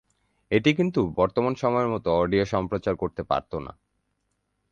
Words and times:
এটি 0.51 0.71
কিন্তু 0.73 1.01
বর্তমান 1.17 1.53
সময়ের 1.55 1.89
মত 1.89 2.05
অডিও 2.21 2.45
সম্প্রচার 2.45 2.93
করতে 2.95 3.21
পারত 3.23 3.51
না। 3.57 3.71